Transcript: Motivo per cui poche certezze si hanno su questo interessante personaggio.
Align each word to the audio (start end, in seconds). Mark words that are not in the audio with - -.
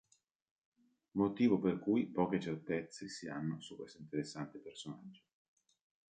Motivo 1.13 1.59
per 1.59 1.77
cui 1.77 2.07
poche 2.07 2.39
certezze 2.39 3.07
si 3.07 3.27
hanno 3.27 3.59
su 3.59 3.75
questo 3.75 3.99
interessante 3.99 4.57
personaggio. 4.57 5.21